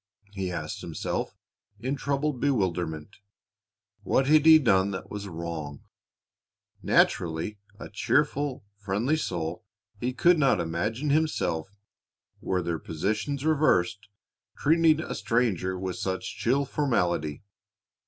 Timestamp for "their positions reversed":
12.63-14.07